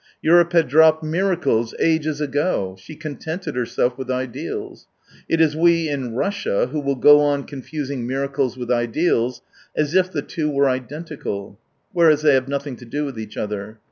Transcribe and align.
Europe 0.23 0.51
had 0.53 0.67
dropped 0.67 1.03
miracles 1.03 1.75
ages 1.79 2.19
ago; 2.19 2.75
she 2.79 2.95
contented 2.95 3.55
herself 3.55 3.99
with 3.99 4.09
ideals. 4.09 4.87
It 5.29 5.39
is 5.39 5.55
we 5.55 5.87
in 5.89 6.15
Russia 6.15 6.65
who 6.71 6.79
will 6.79 6.95
go 6.95 7.19
on 7.21 7.43
confusing 7.43 8.07
miracles 8.07 8.57
with 8.57 8.71
ideals, 8.71 9.43
as 9.77 9.93
if 9.93 10.11
the 10.11 10.23
two 10.23 10.49
were 10.49 10.67
identical, 10.67 11.59
whereas 11.93 12.23
they 12.23 12.33
have 12.33 12.47
nothing 12.47 12.75
to 12.77 12.85
do 12.85 13.05
with 13.05 13.19
each 13.19 13.37
other. 13.37 13.77